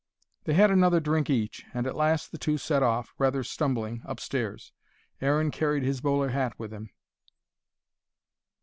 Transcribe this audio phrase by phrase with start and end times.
[0.45, 4.73] They had another drink each, and at last the two set off, rather stumbling, upstairs.
[5.21, 6.89] Aaron carried his bowler hat with him.